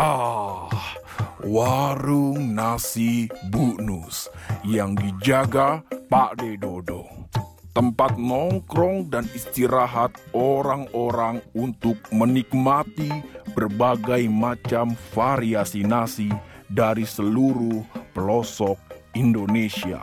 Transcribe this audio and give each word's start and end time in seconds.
Ah, 0.00 0.64
warung 1.44 2.56
nasi 2.56 3.28
Bu 3.52 3.76
Nus 3.84 4.32
yang 4.64 4.96
dijaga 4.96 5.84
Pak 6.08 6.40
Dedodo. 6.40 7.04
Tempat 7.76 8.16
nongkrong 8.16 9.12
dan 9.12 9.28
istirahat 9.36 10.16
orang-orang 10.32 11.44
untuk 11.52 12.00
menikmati 12.16 13.12
berbagai 13.52 14.24
macam 14.32 14.96
variasi 15.12 15.84
nasi 15.84 16.32
dari 16.72 17.04
seluruh 17.04 17.84
pelosok 18.16 18.80
Indonesia. 19.12 20.00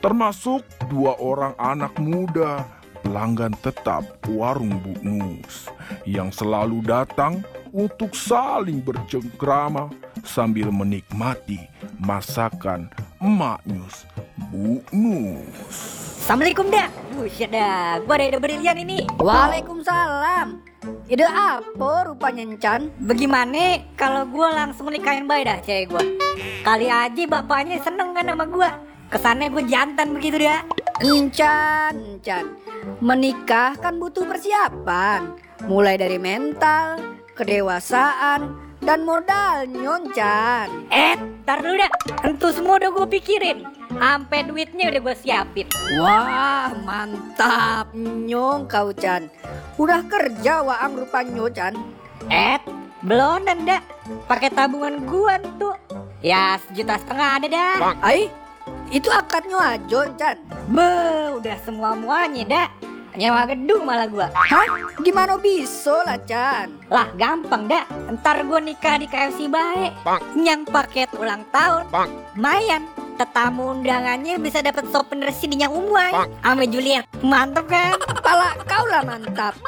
Termasuk 0.00 0.64
dua 0.88 1.20
orang 1.20 1.52
anak 1.60 1.92
muda 2.00 2.64
pelanggan 3.04 3.52
tetap 3.60 4.00
warung 4.32 4.80
Bu 4.80 4.96
Nus 5.04 5.68
yang 6.08 6.32
selalu 6.32 6.80
datang 6.88 7.44
untuk 7.70 8.14
saling 8.14 8.82
bercengkrama 8.82 9.90
sambil 10.26 10.68
menikmati 10.74 11.58
masakan 11.98 12.90
Emak 13.22 13.62
Nyus 13.66 14.06
Bu 14.50 14.82
Nus. 14.90 15.76
Assalamualaikum 16.20 16.68
dak 16.68 16.90
Buset 17.16 17.50
dah 17.50 17.98
Gua 18.04 18.14
ada 18.20 18.24
ide 18.28 18.38
brilian 18.38 18.78
ini 18.78 19.08
Waalaikumsalam. 19.18 20.62
Ide 21.10 21.26
apa 21.26 21.90
rupanya 22.06 22.46
Encan? 22.46 22.92
Bagaimana 23.02 23.82
kalau 23.98 24.26
gua 24.28 24.54
langsung 24.54 24.90
nikahin 24.90 25.26
bayi 25.26 25.46
dah 25.46 25.58
cewek 25.62 25.90
gua 25.90 26.02
Kali 26.62 26.86
aja 26.86 27.22
bapaknya 27.26 27.82
seneng 27.82 28.14
kan 28.14 28.26
sama 28.28 28.46
gua 28.46 28.70
Kesannya 29.10 29.50
gue 29.50 29.66
jantan 29.66 30.14
begitu 30.14 30.38
dah 30.46 30.62
Encan, 31.02 31.96
Encan. 31.96 32.44
Menikah 33.00 33.72
kan 33.80 33.96
butuh 33.96 34.28
persiapan. 34.28 35.34
Mulai 35.64 35.96
dari 35.96 36.20
mental, 36.20 37.19
kedewasaan, 37.40 38.52
dan 38.84 39.04
modal 39.08 39.64
nyoncan. 39.64 40.68
Eh, 40.92 41.16
ntar 41.44 41.64
dulu 41.64 41.76
dah 41.80 41.92
Tentu 42.20 42.52
semua 42.52 42.76
udah 42.80 42.90
gue 42.92 43.06
pikirin 43.20 43.64
Sampai 43.96 44.44
duitnya 44.44 44.92
udah 44.92 45.00
gue 45.04 45.16
siapin 45.16 45.66
Wah, 46.00 46.72
mantap 46.84 47.92
nyong 47.96 48.68
kau 48.68 48.92
Chan. 48.92 49.28
Udah 49.76 50.04
kerja 50.08 50.64
waang 50.64 51.00
rupanya 51.00 51.44
Chan. 51.52 51.74
Eh, 52.28 52.60
belum 53.04 53.48
dah 53.64 53.80
Pakai 54.28 54.52
tabungan 54.52 55.00
gua 55.08 55.40
tuh 55.56 55.76
Ya 56.20 56.60
sejuta 56.68 57.00
setengah 57.00 57.28
ada 57.40 57.46
dah 57.48 57.74
Ai, 58.04 58.28
itu 58.92 59.08
akadnya 59.08 59.80
aja 59.80 60.00
Chan. 60.16 60.36
Be, 60.68 60.92
udah 61.40 61.56
semua 61.64 61.96
muanya 61.96 62.44
dah 62.44 62.68
Nyewa 63.18 63.42
gedung 63.50 63.82
malah 63.82 64.06
gua 64.06 64.28
Hah? 64.34 64.66
Gimana 65.02 65.34
bisa 65.40 66.06
lah 66.06 66.18
Chan? 66.28 66.70
Lah 66.86 67.10
gampang 67.18 67.66
dah 67.66 67.84
Ntar 68.10 68.46
gua 68.46 68.62
nikah 68.62 68.98
di 68.98 69.10
KFC 69.10 69.50
baik 69.50 69.94
Yang 70.38 70.70
paket 70.70 71.08
ulang 71.18 71.42
tahun 71.50 71.90
Mayan 72.38 72.86
Tetamu 73.18 73.76
undangannya 73.76 74.40
bisa 74.40 74.62
dapat 74.64 74.88
souvenir 74.88 75.34
CD 75.34 75.58
yang 75.58 75.74
umuai 75.74 76.14
Ame 76.46 76.70
Julian 76.70 77.04
Mantep 77.20 77.66
kan 77.66 77.98
Pala 78.20 78.54
kau 78.62 78.86
lah 78.86 79.02
mantap. 79.02 79.58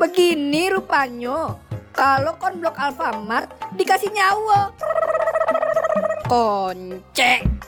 Begini 0.00 0.72
rupanya. 0.72 1.52
Kalau 1.92 2.32
kon 2.40 2.56
blok 2.56 2.80
Alfamart 2.80 3.50
dikasih 3.76 4.08
nyawa. 4.08 4.72
Koncek. 6.24 7.59